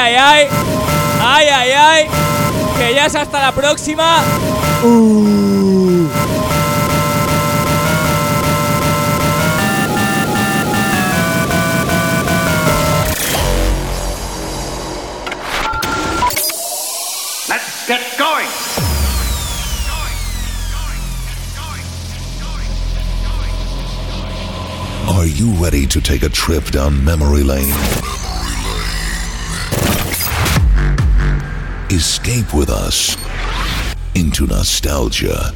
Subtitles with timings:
[0.00, 0.48] ay, ay.
[1.20, 2.08] Ay, ay, ay.
[2.78, 4.22] Que ya es hasta la próxima.
[4.82, 6.08] Uh.
[17.48, 18.48] Let's get going.
[25.08, 28.09] Are you ready to take a trip down memory lane?
[31.92, 33.16] Escape with us
[34.14, 35.52] into nostalgia.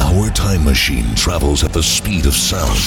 [0.00, 2.78] Our time machine travels at the speed of sound.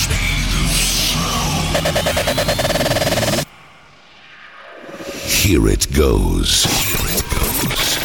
[5.30, 6.64] Here it goes.
[6.66, 8.00] Here it goes.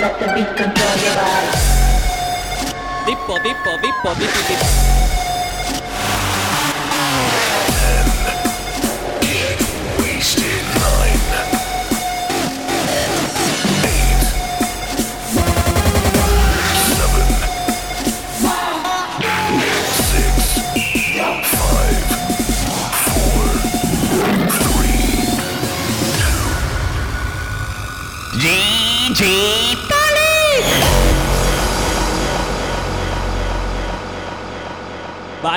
[0.00, 1.18] Let the beat control your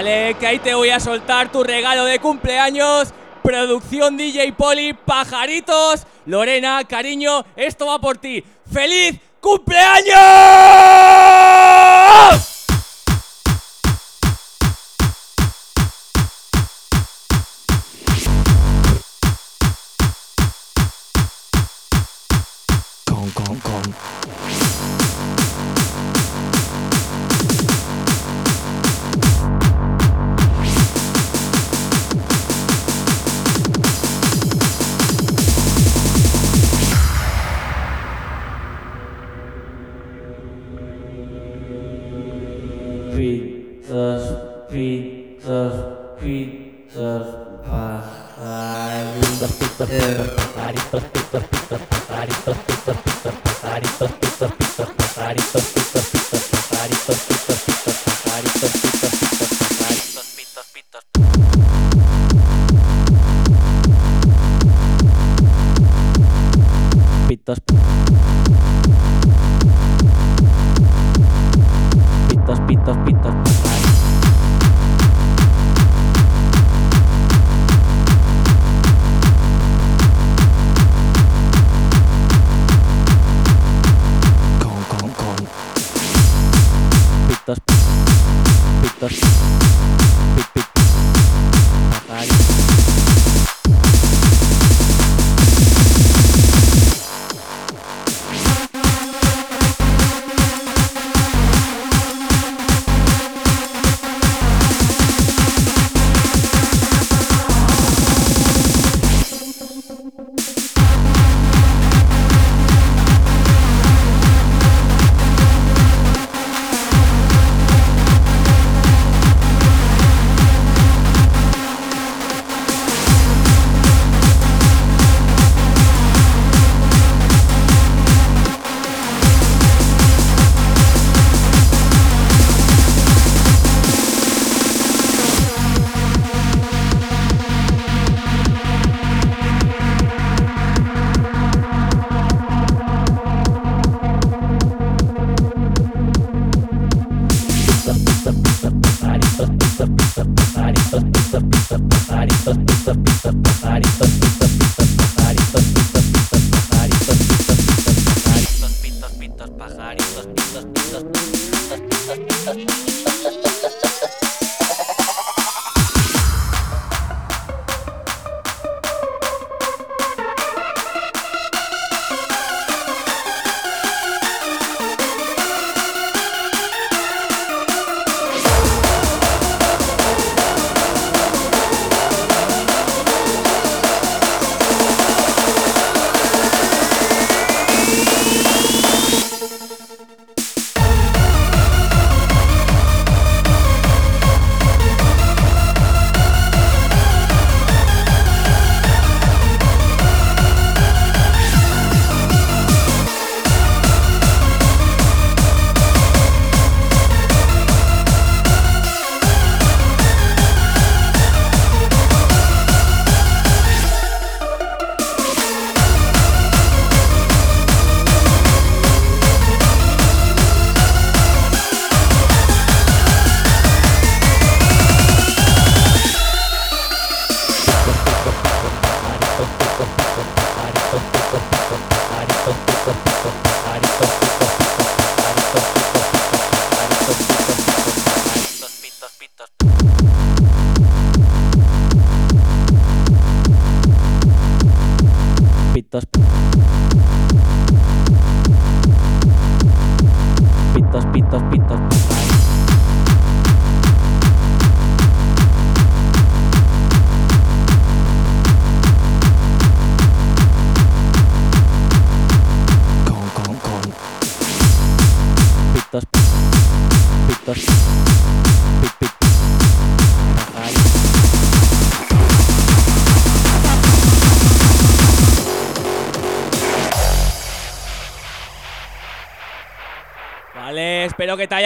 [0.01, 3.09] Vale, que ahí te voy a soltar tu regalo de cumpleaños.
[3.43, 6.07] Producción DJ Poli, pajaritos.
[6.25, 8.43] Lorena, cariño, esto va por ti.
[8.73, 10.11] ¡Feliz cumpleaños!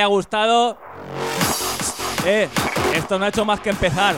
[0.06, 0.78] Haya gustado.
[2.26, 2.48] Eh,
[2.96, 4.16] esto no ha hecho más que empezar.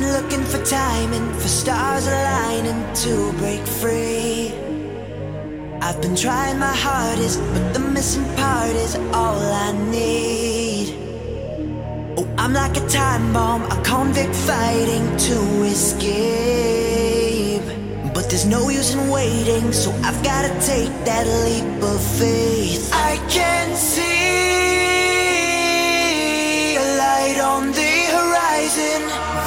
[0.00, 4.52] Been looking for timing, for stars aligning to break free.
[5.80, 10.94] I've been trying my hardest, but the missing part is all I need.
[12.16, 16.06] Oh, I'm like a time bomb, a convict fighting to escape.
[18.14, 22.92] But there's no use in waiting, so I've gotta take that leap of faith.
[22.94, 24.06] I can see
[26.76, 29.37] a light on the horizon.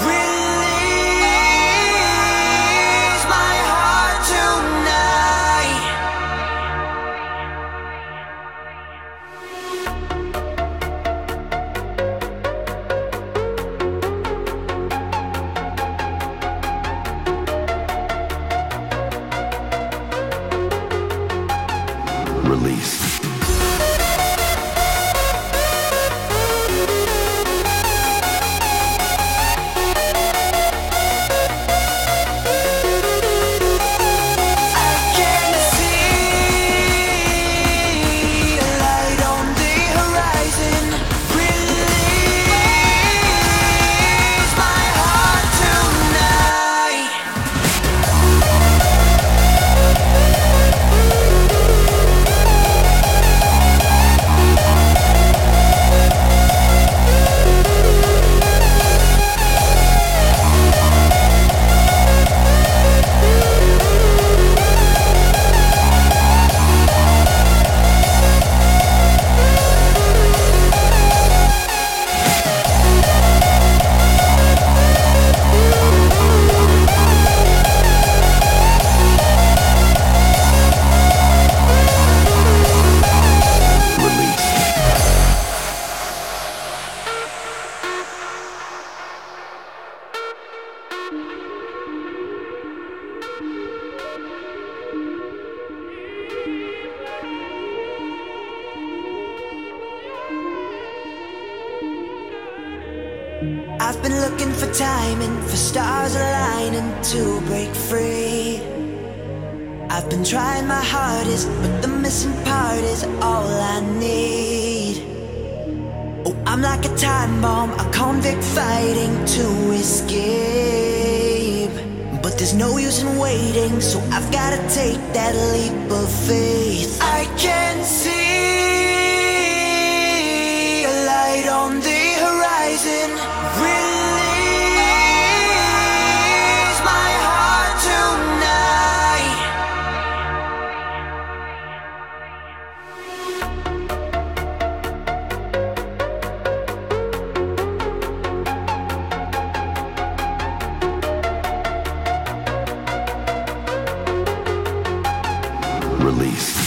[156.31, 156.60] Release.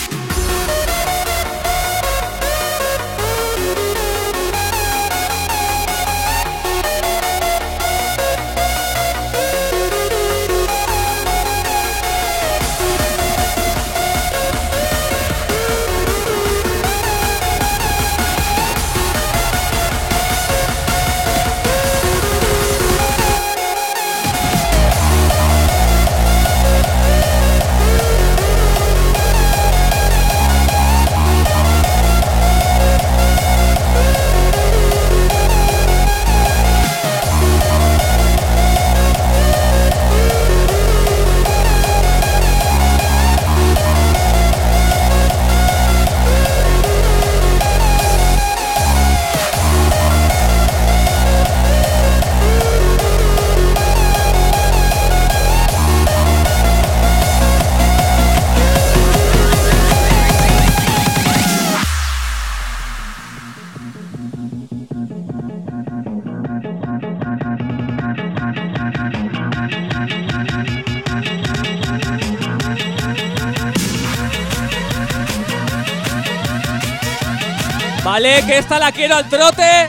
[78.59, 79.89] Esta la quiero al trote.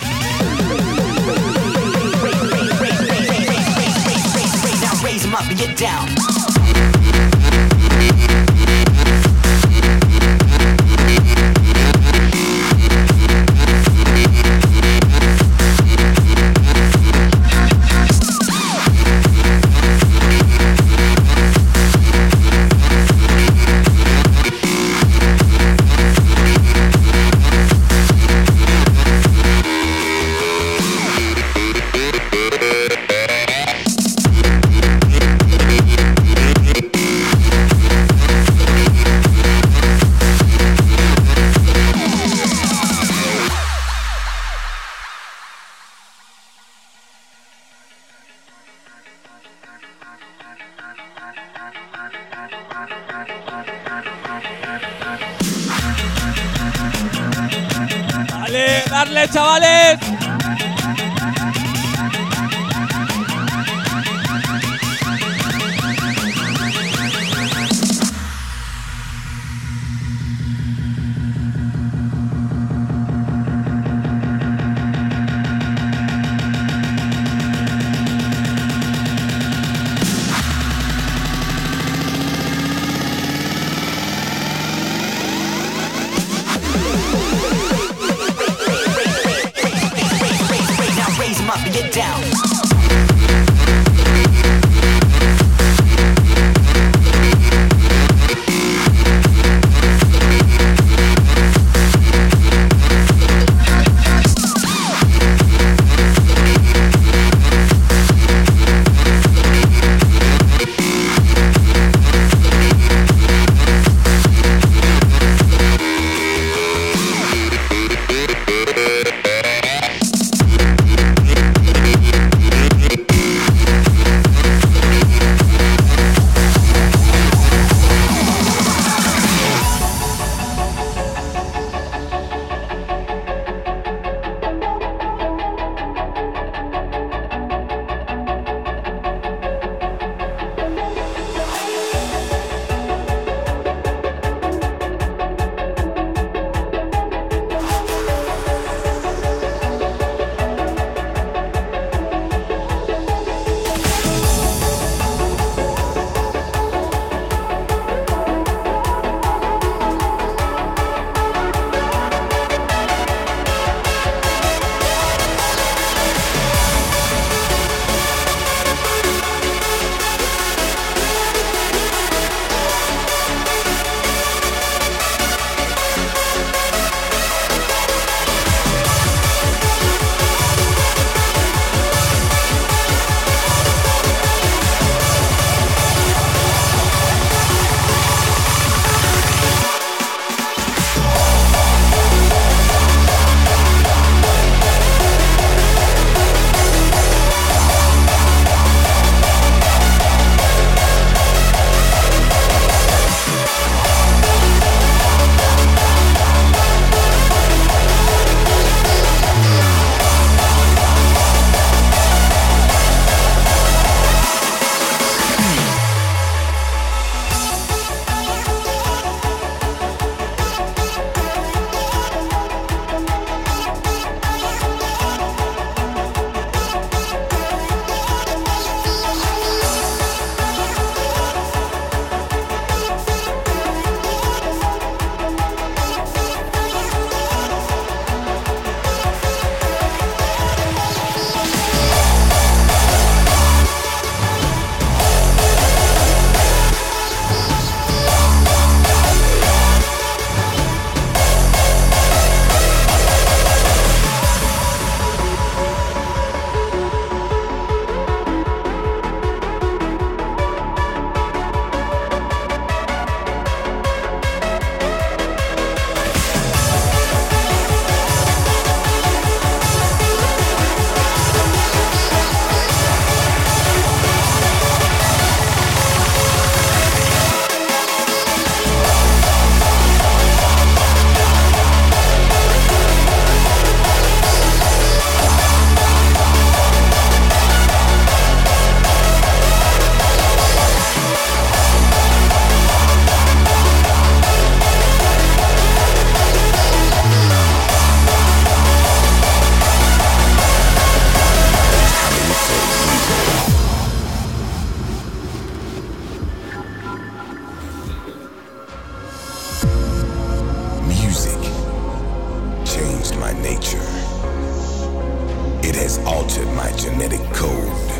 [317.33, 317.91] Code.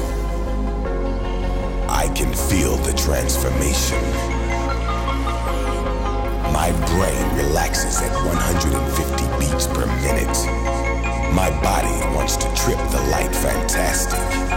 [1.89, 4.01] I can feel the transformation.
[6.51, 10.37] My brain relaxes at 150 beats per minute.
[11.33, 14.55] My body wants to trip the light fantastic.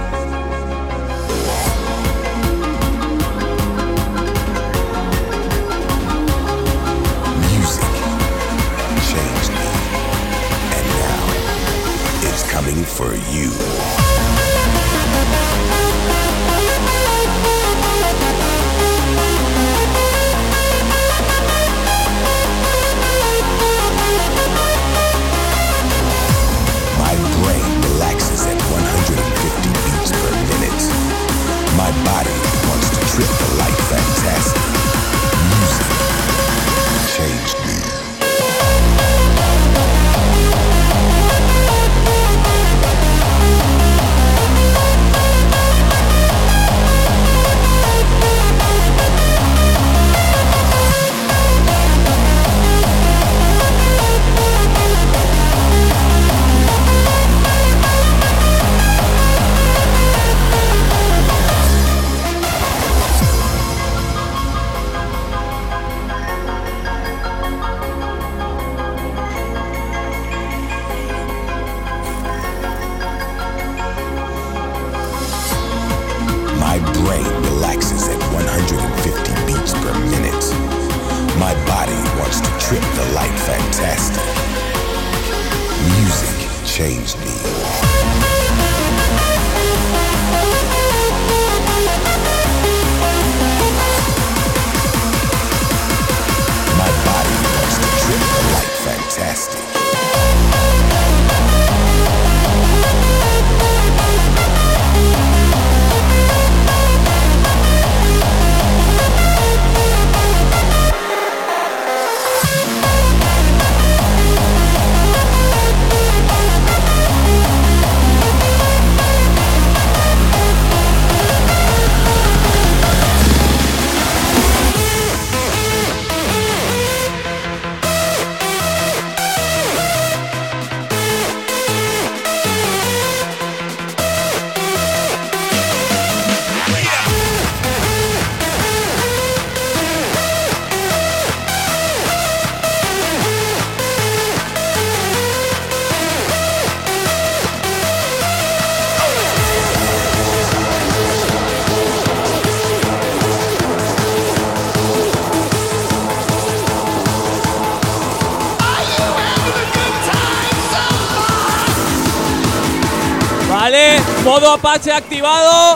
[164.38, 165.67] Modo Apache activado.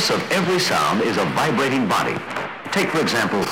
[0.00, 2.14] source of every sound is a vibrating body.
[2.70, 3.42] Take, for example,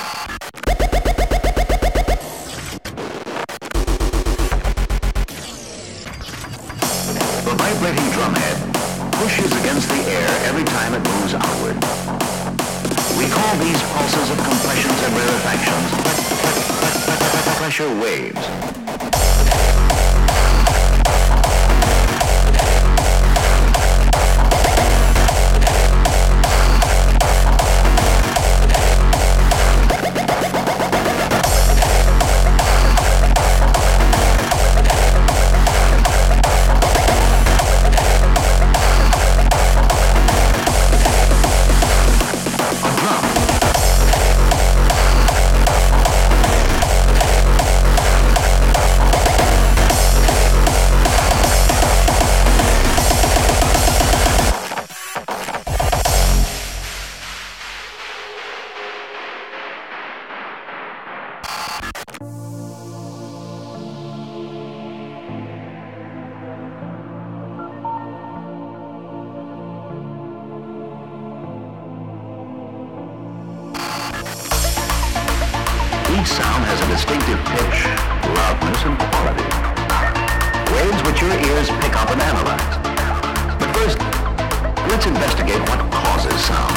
[85.04, 86.74] Let's investigate what causes sound.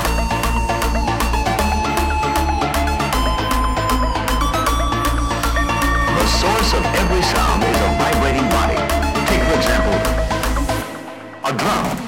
[6.17, 8.75] The source of every sound is a vibrating body.
[9.27, 9.93] Take, for example,
[11.45, 12.06] a drum.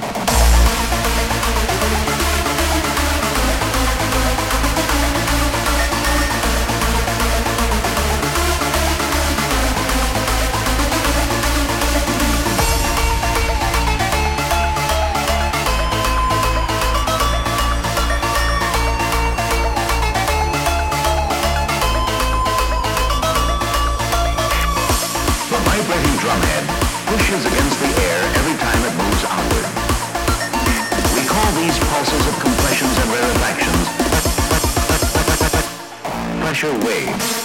[36.70, 37.39] Pressure waves.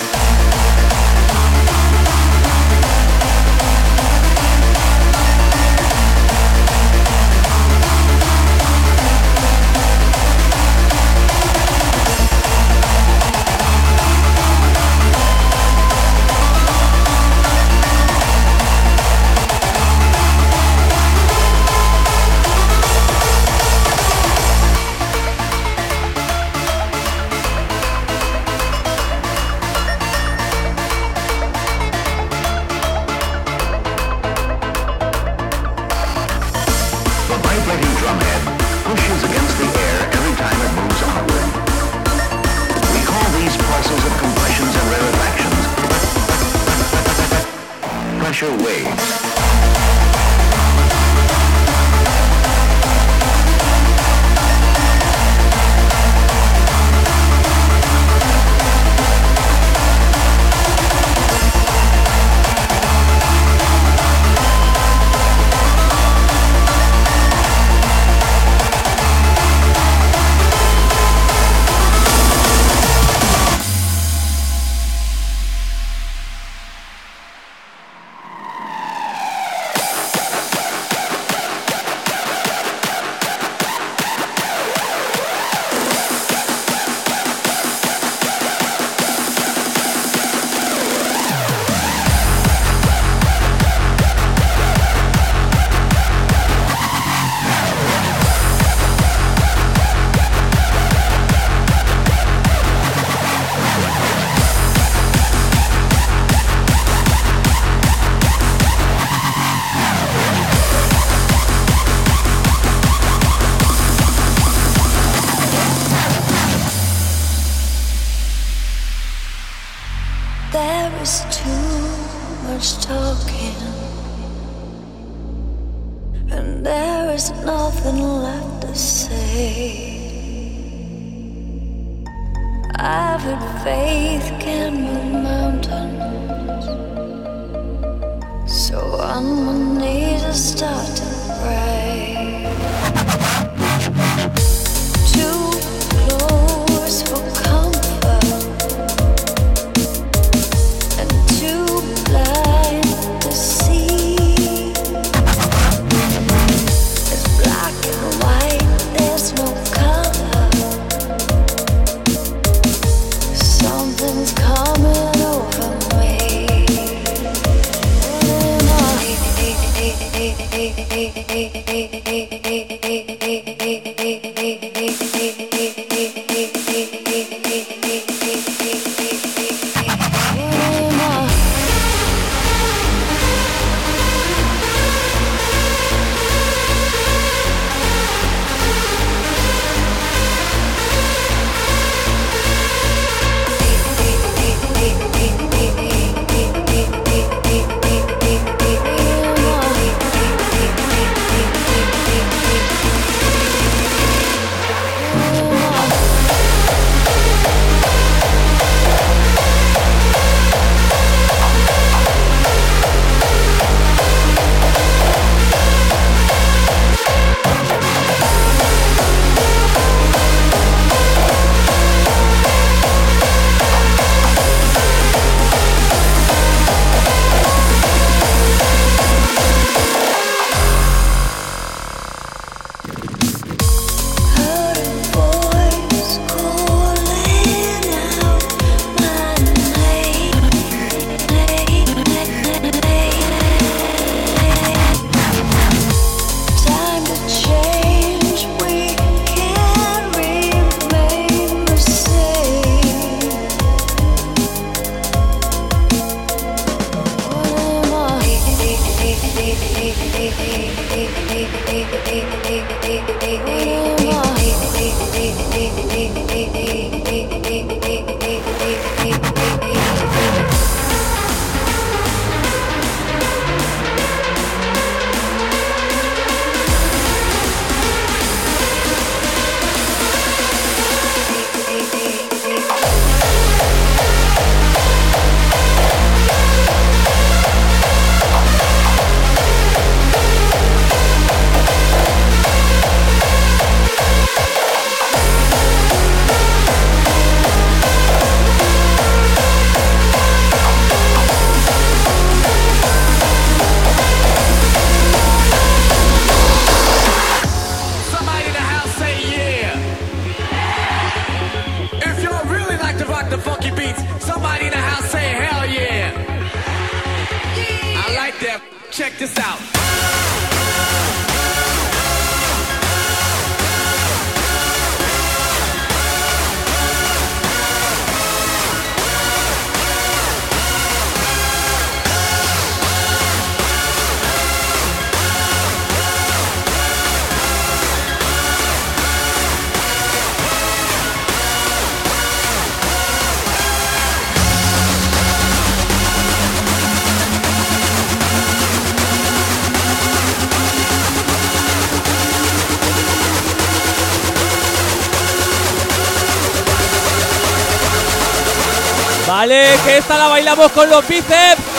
[359.37, 361.74] Vale, que esta la bailamos con los bíceps.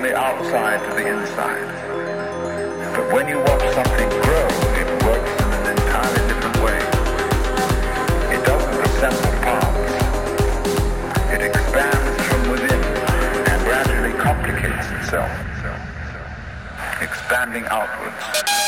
[0.00, 1.68] From the outside to the inside.
[2.96, 4.48] But when you watch something grow,
[4.80, 6.78] it works in an entirely different way.
[8.34, 9.92] It doesn't assemble parts.
[11.34, 12.80] It expands from within
[13.50, 15.30] and gradually complicates itself,
[17.02, 18.59] expanding outwards.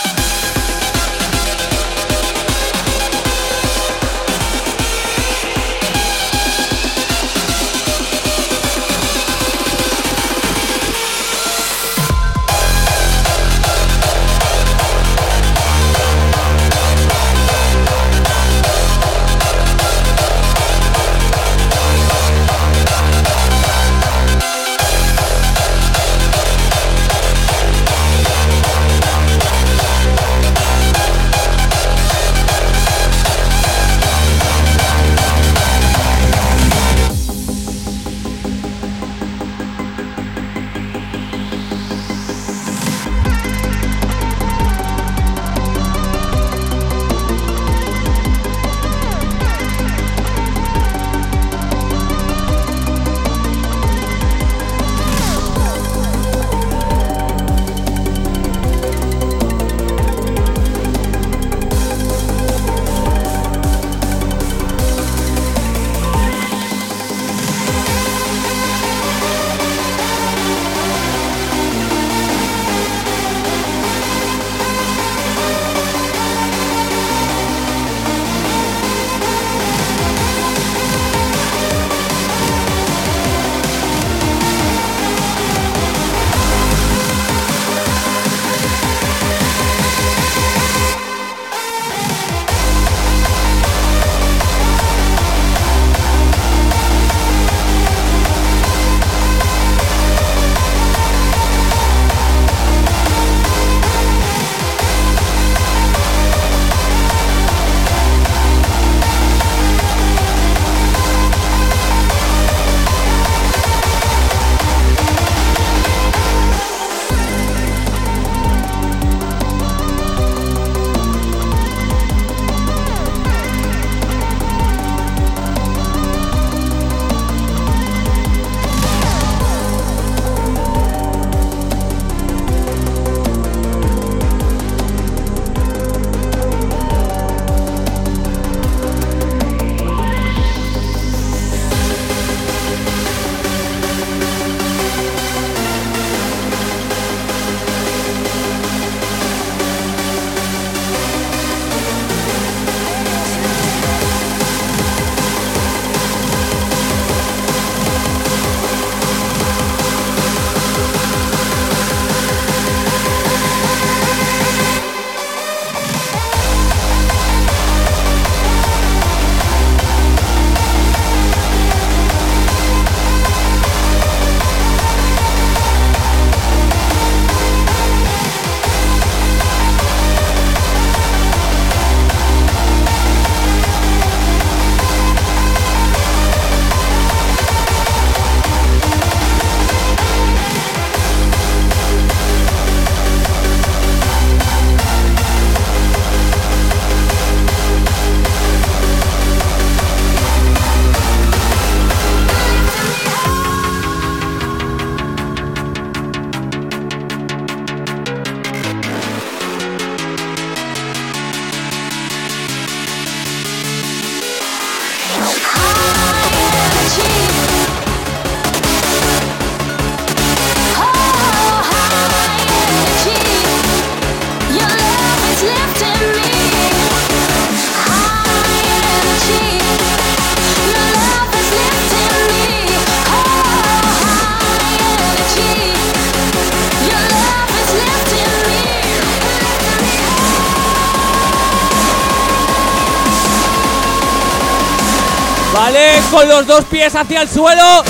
[246.25, 247.83] Los dos pies hacia el suelo.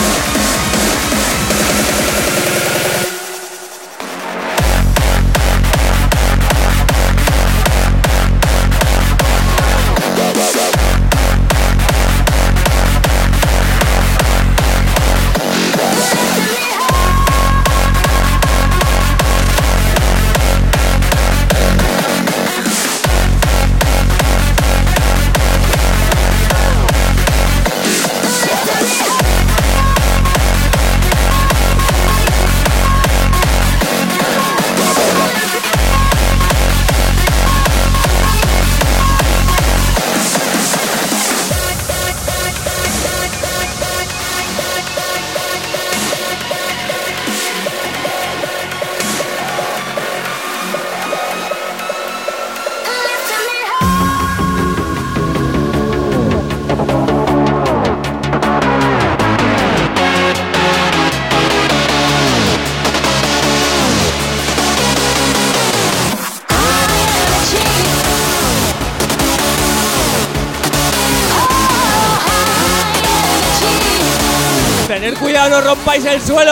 [76.13, 76.52] El suelo,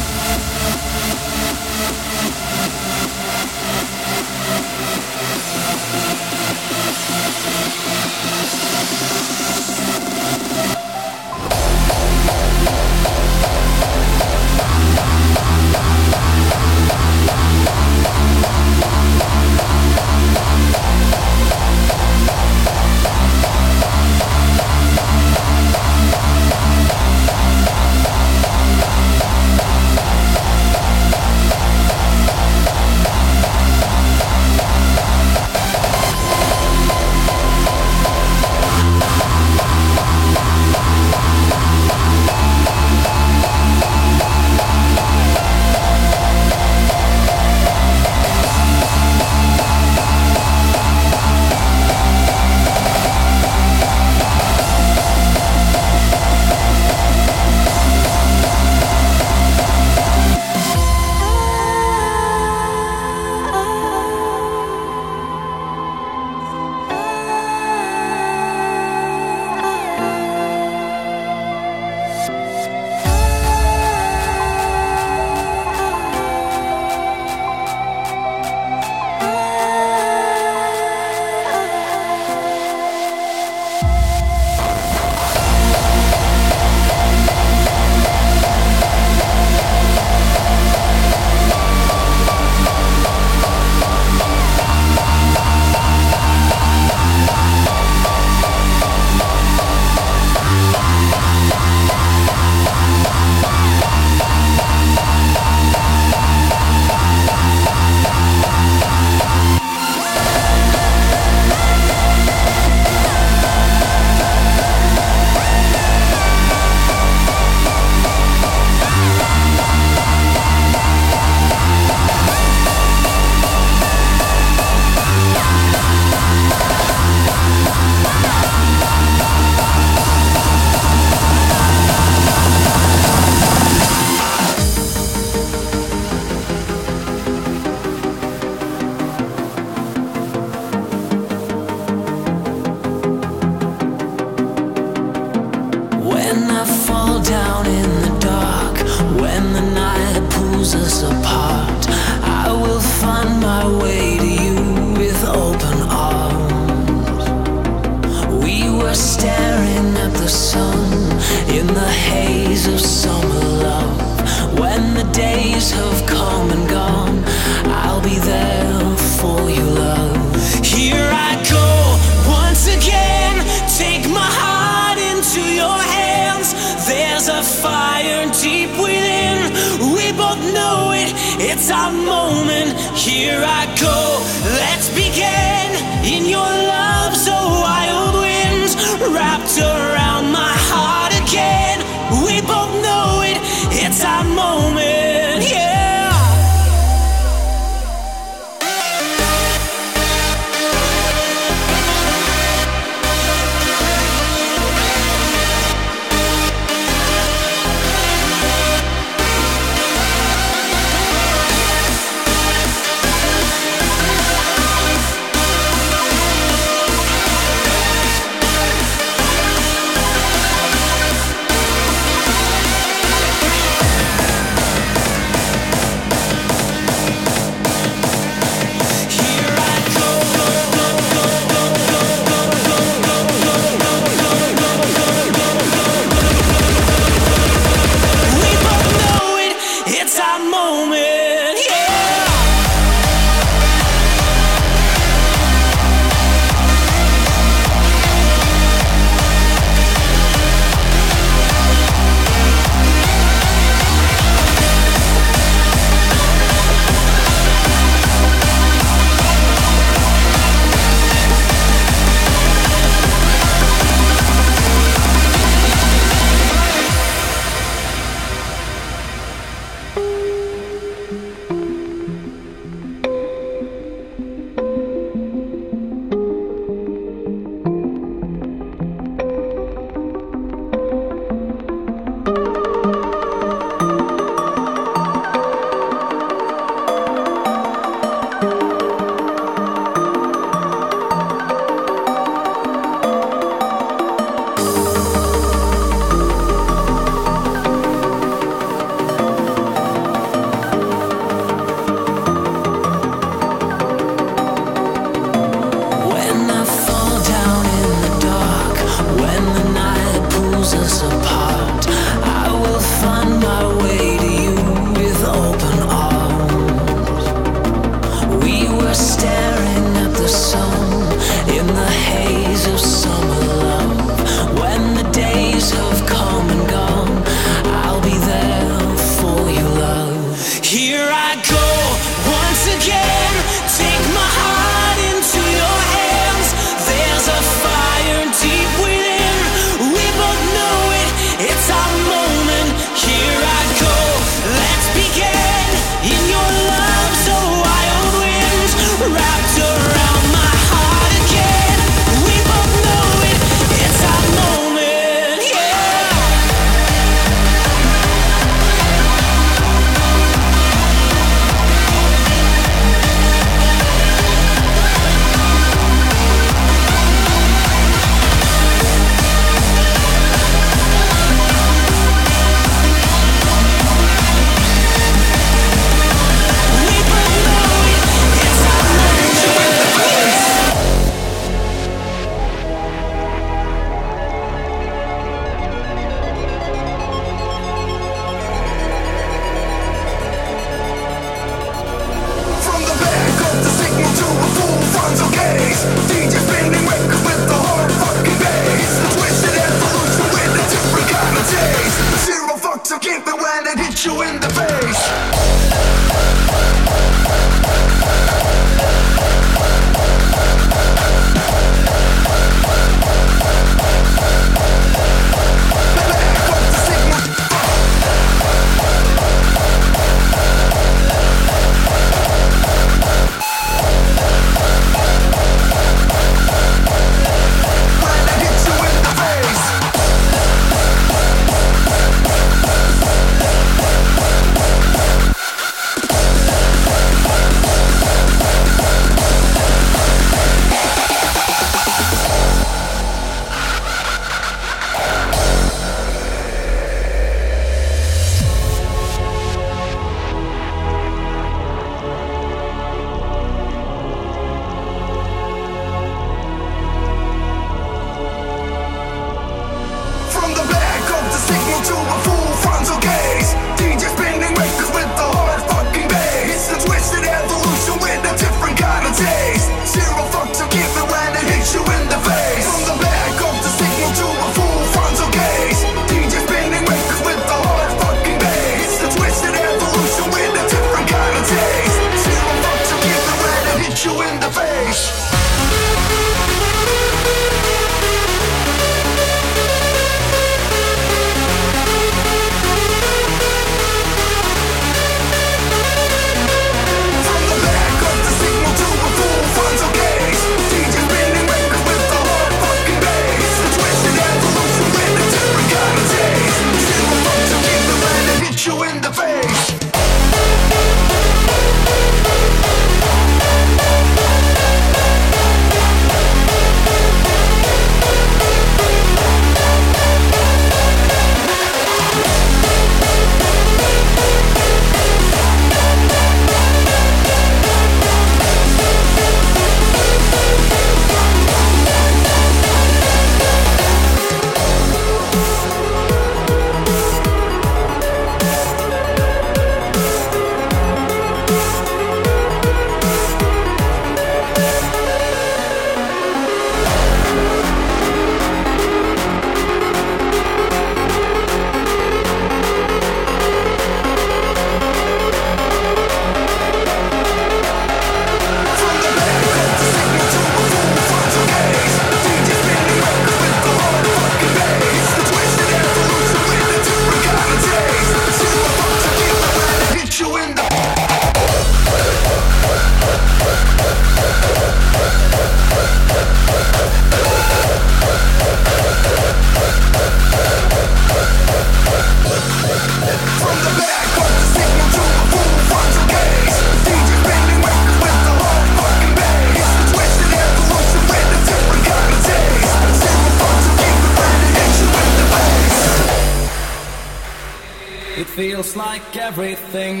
[598.85, 600.00] like everything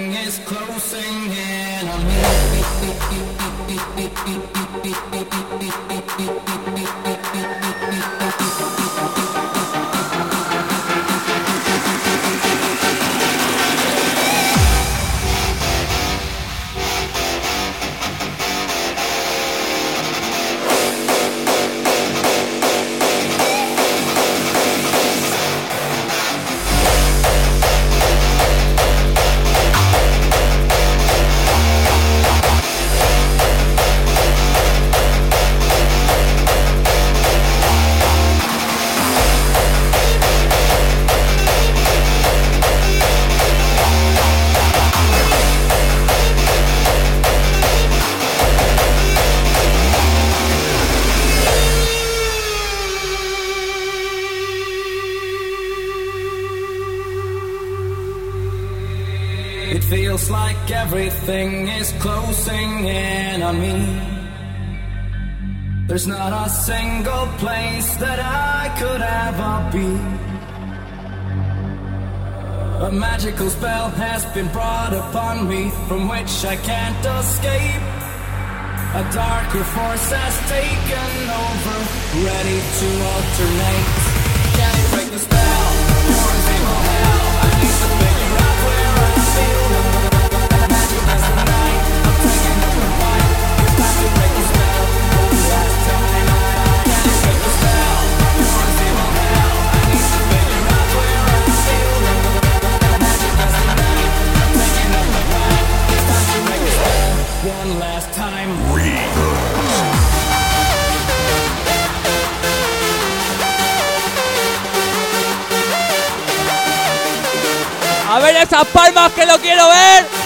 [118.13, 120.20] A ver esas palmas que lo quiero ver.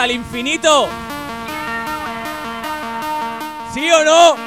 [0.00, 0.88] Hasta el infinito.
[3.74, 4.39] ¿Sí o no?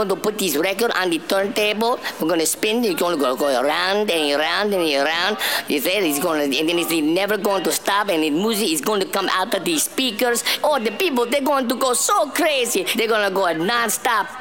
[0.00, 2.00] Going to put this record on the turntable.
[2.20, 2.84] We're going to spin.
[2.84, 5.38] It's going to go, around and around and around.
[5.68, 8.08] You say it's going to, and then it's never going to stop.
[8.08, 10.42] And the music is going to come out of these speakers.
[10.64, 12.86] Oh, the people, they're going to go so crazy.
[12.96, 14.39] They're going to go non-stop.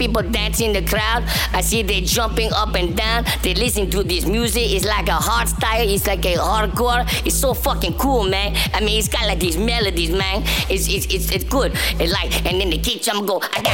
[0.00, 1.22] People dancing in the crowd,
[1.52, 4.72] I see they jumping up and down, they listen to this music.
[4.72, 7.04] It's like a hard style, it's like a hardcore.
[7.26, 8.56] It's so fucking cool, man.
[8.72, 10.42] I mean, it's got like these melodies, man.
[10.72, 11.72] It's it's it's, it's good.
[12.00, 13.66] It's like, and then the kick drum go, and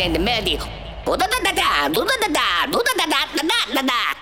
[0.00, 0.58] then the melody.
[3.78, 4.15] Ay,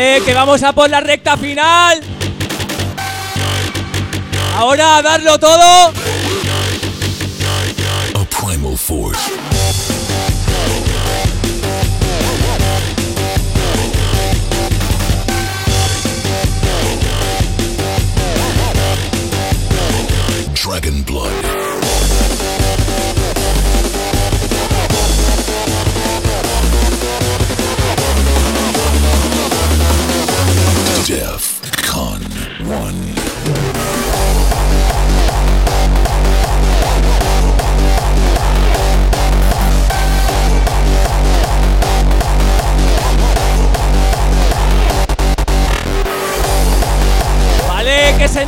[0.00, 2.00] Que vamos a por la recta final.
[4.56, 5.99] Ahora a darlo todo.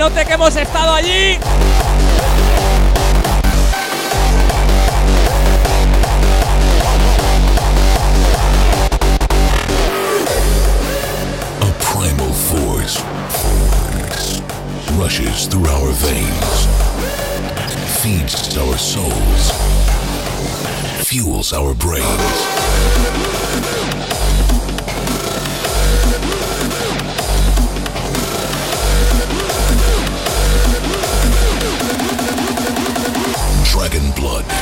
[0.02, 1.38] Note que hemos estado allí.
[11.60, 13.00] A primal force
[14.98, 16.66] rushes through our veins,
[18.02, 19.52] feeds our souls,
[21.06, 22.52] fuels our brains.
[34.22, 34.61] Blood.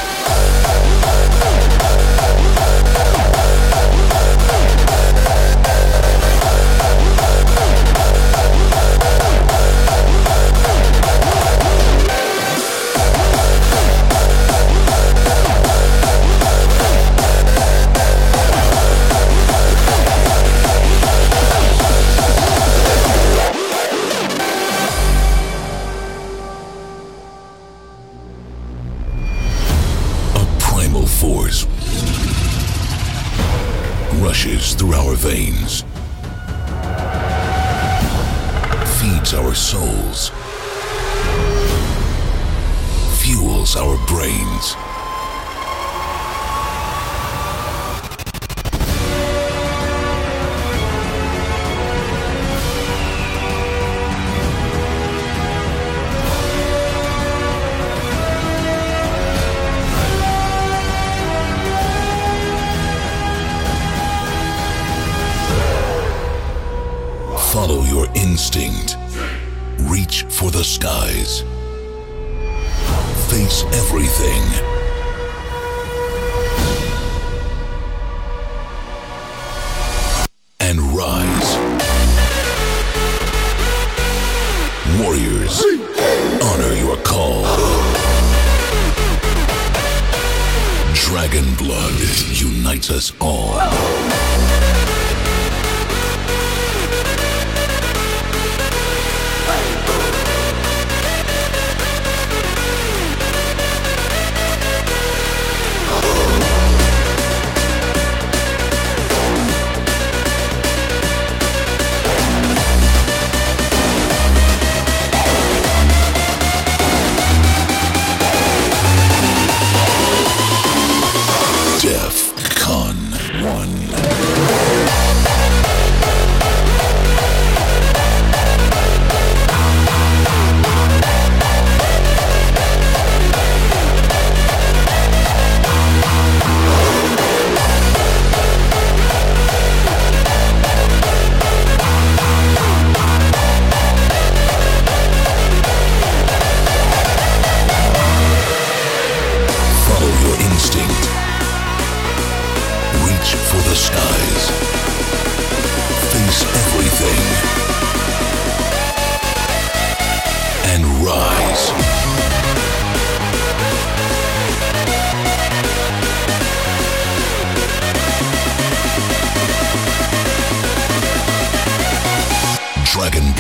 [173.00, 173.32] Dragon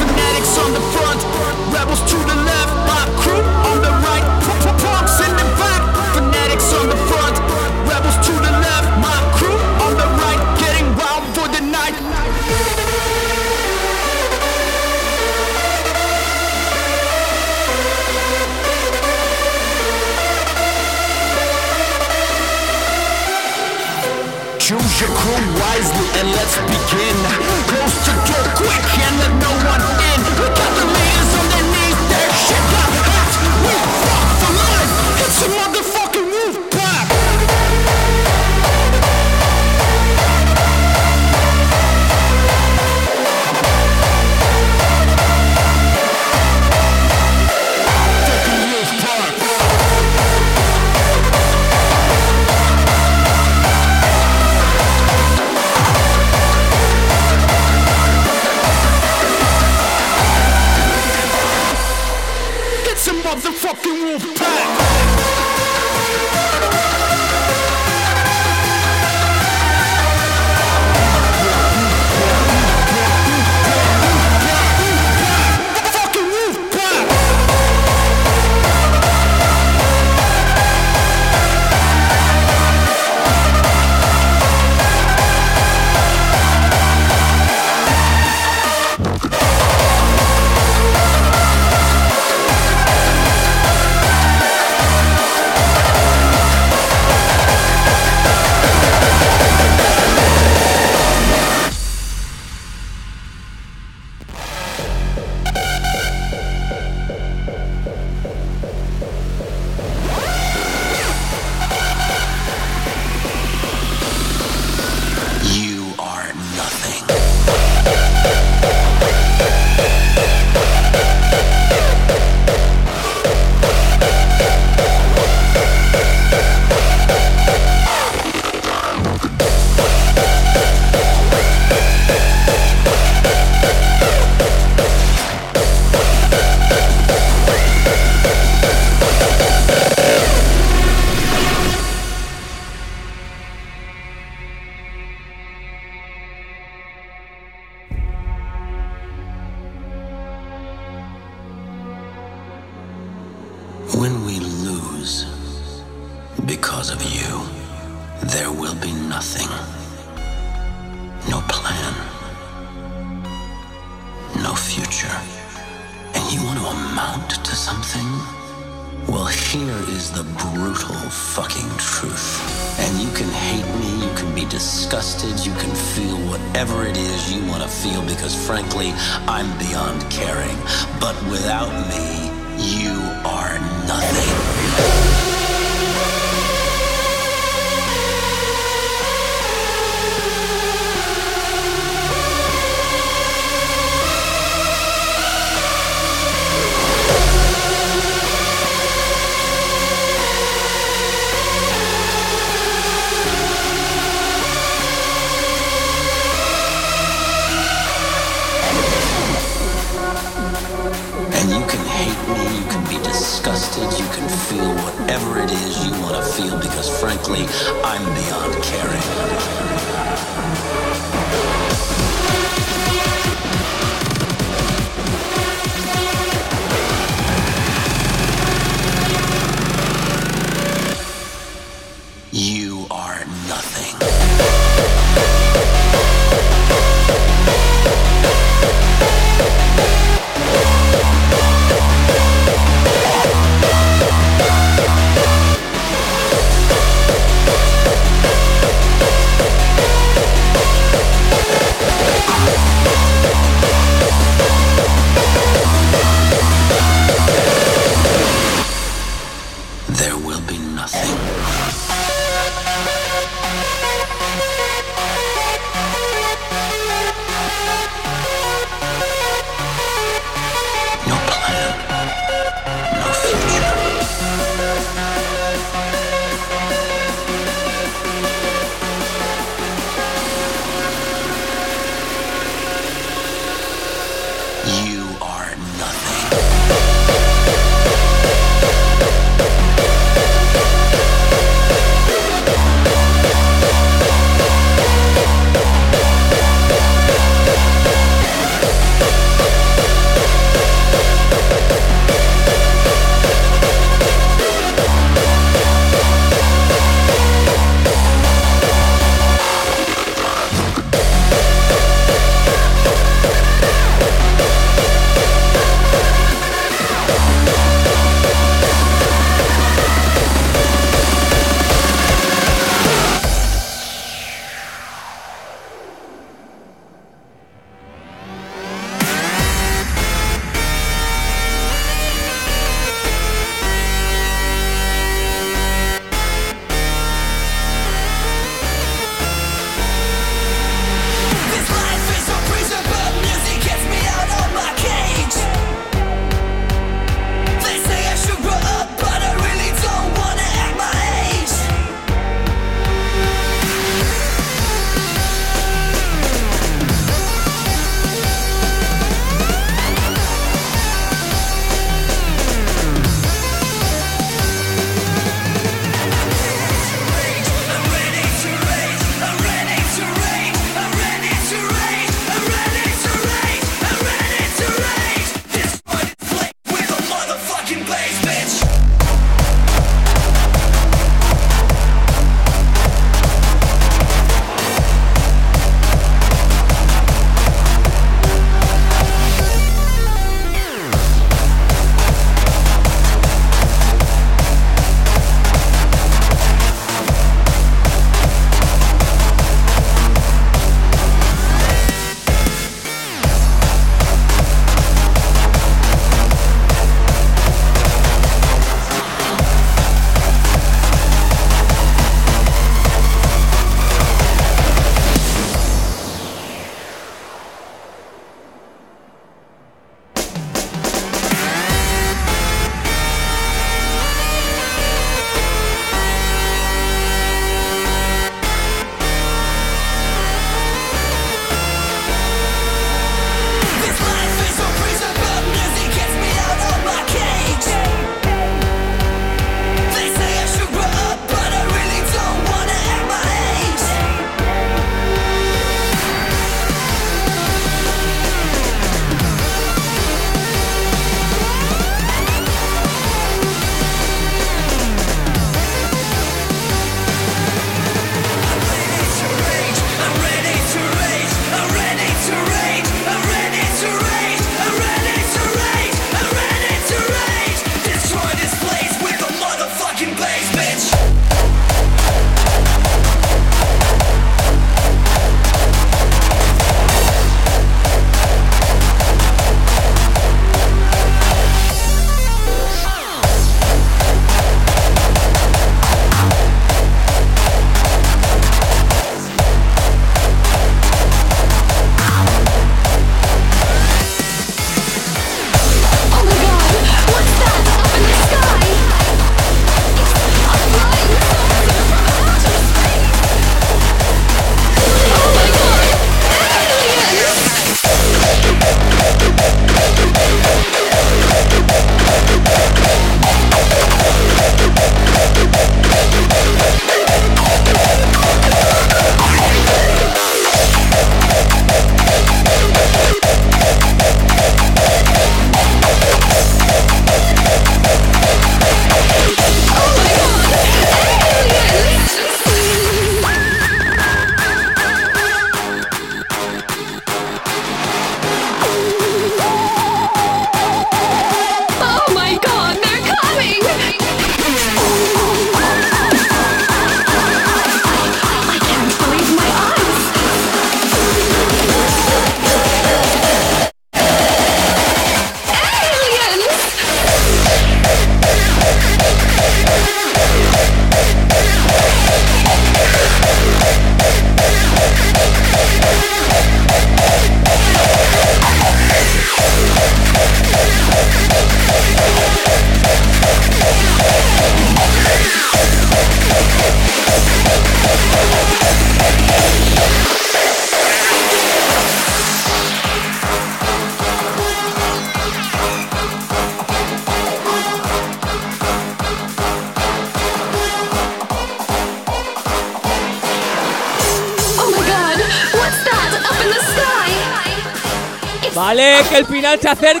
[599.51, 600.00] Real se acerca.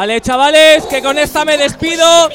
[0.00, 2.30] Vale, chavales, que con esta me despido.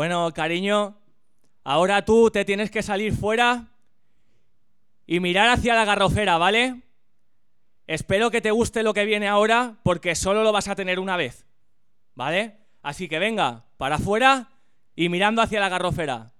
[0.00, 0.96] Bueno, cariño,
[1.62, 3.68] ahora tú te tienes que salir fuera
[5.06, 6.80] y mirar hacia la garrofera, ¿vale?
[7.86, 11.18] Espero que te guste lo que viene ahora porque solo lo vas a tener una
[11.18, 11.44] vez,
[12.14, 12.56] ¿vale?
[12.80, 14.48] Así que venga, para afuera
[14.96, 16.32] y mirando hacia la garrofera.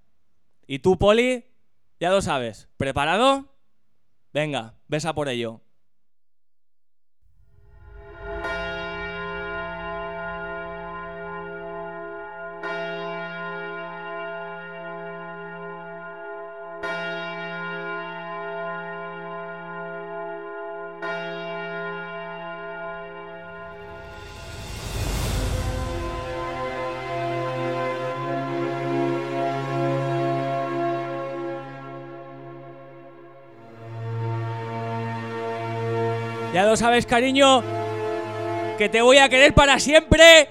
[0.66, 1.44] Y tú, Poli,
[2.00, 2.70] ya lo sabes.
[2.78, 3.44] ¿Preparado?
[4.32, 5.60] Venga, besa por ello.
[36.70, 37.64] Lo sabes, cariño,
[38.78, 40.48] que te voy a querer para siempre.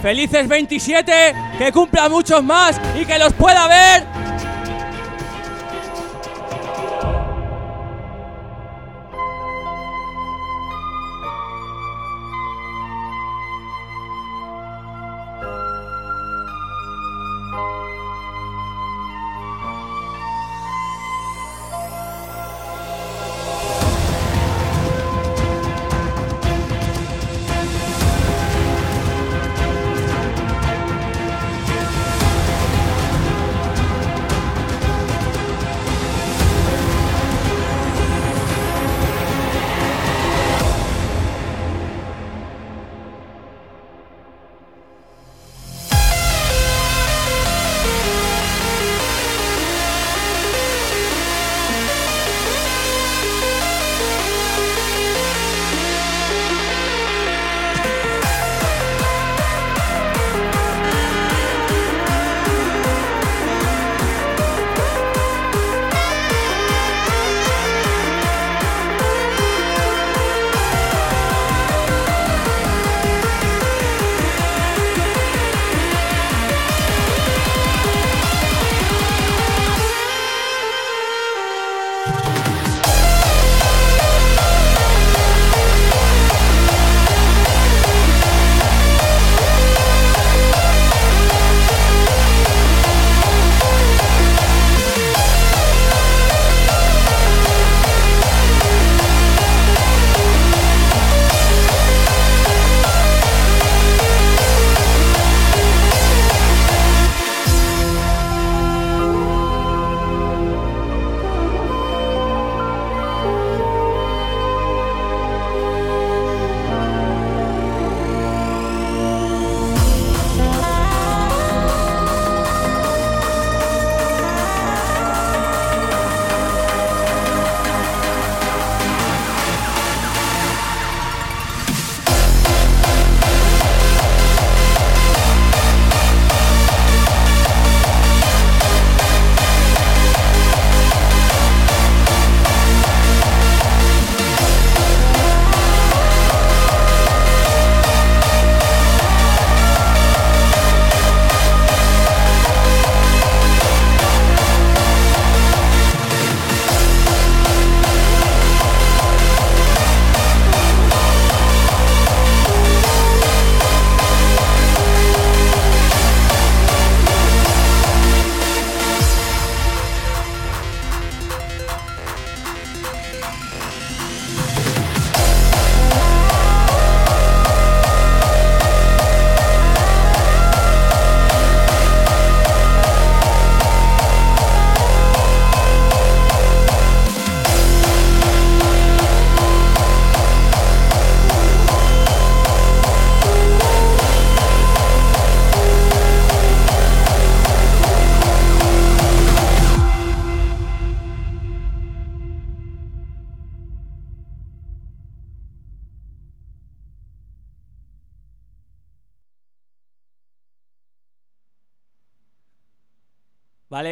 [0.00, 4.13] Felices 27, que cumpla muchos más y que los pueda ver.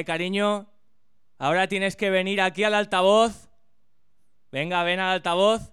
[0.02, 0.68] ¿Vale, cariño?
[1.38, 3.48] Ahora tienes que venir aquí al altavoz.
[4.50, 5.72] Venga, ven al altavoz.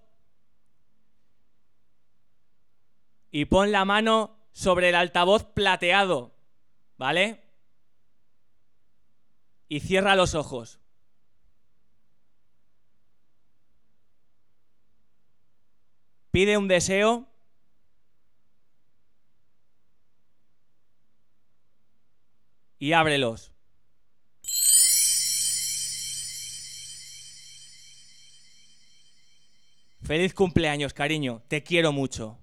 [3.32, 6.36] Y pon la mano sobre el altavoz plateado.
[6.98, 7.44] ¿Vale?
[9.68, 10.80] Y cierra los ojos.
[16.30, 17.28] Pide un deseo.
[22.78, 23.54] Y ábrelos.
[30.10, 31.44] Feliz cumpleaños, cariño.
[31.48, 32.39] Te quiero mucho.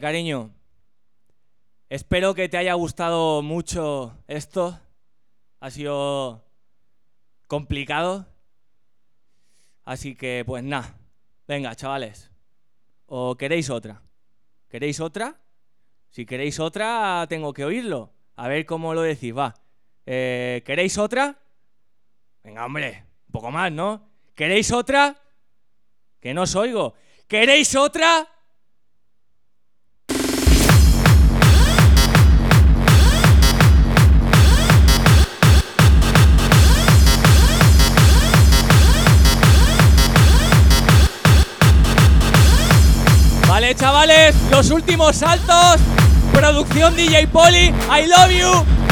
[0.00, 0.54] Cariño.
[1.88, 4.80] Espero que te haya gustado mucho esto.
[5.60, 6.44] Ha sido
[7.46, 8.26] complicado.
[9.84, 10.98] Así que, pues nada.
[11.46, 12.30] Venga, chavales.
[13.06, 14.02] ¿O queréis otra?
[14.68, 15.40] ¿Queréis otra?
[16.10, 18.12] Si queréis otra, tengo que oírlo.
[18.34, 19.54] A ver cómo lo decís, va.
[20.04, 21.38] Eh, ¿Queréis otra?
[22.42, 24.08] Venga, hombre, un poco más, ¿no?
[24.34, 25.16] ¿Queréis otra?
[26.20, 26.94] Que no os oigo.
[27.28, 28.28] ¿Queréis otra?
[43.56, 45.80] Vale, chavales, los últimos saltos.
[46.30, 48.85] Producción DJ Poli, I love you.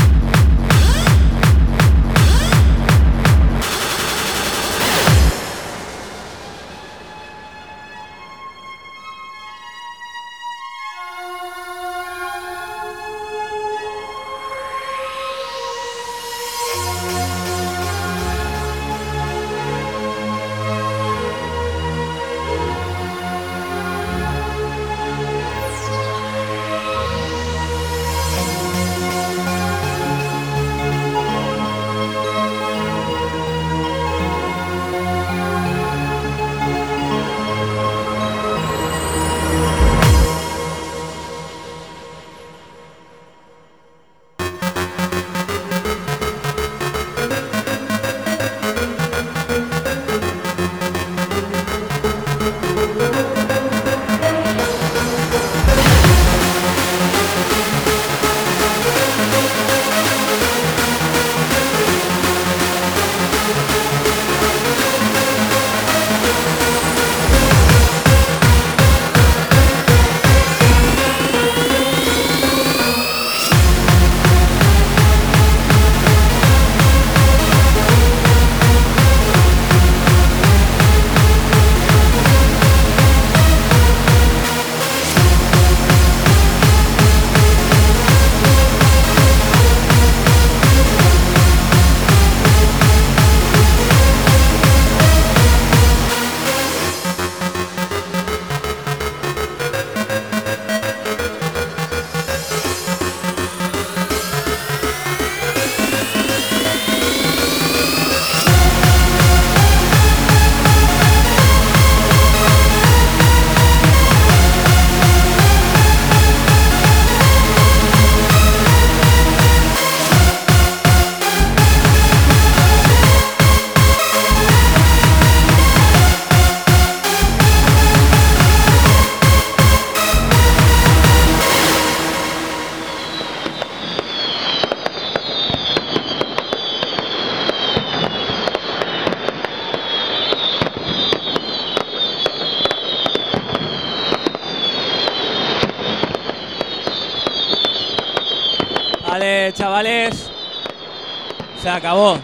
[151.60, 152.16] Se acabó.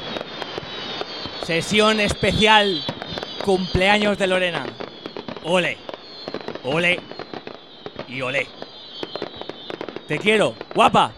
[1.45, 2.81] Sesión especial.
[3.45, 4.67] Cumpleaños de Lorena.
[5.43, 5.77] Ole.
[6.63, 7.01] Ole.
[8.07, 8.47] Y ole.
[10.07, 10.55] Te quiero.
[10.77, 11.13] Guapa.